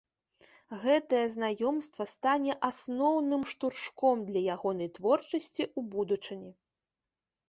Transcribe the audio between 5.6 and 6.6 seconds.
ў будучыні.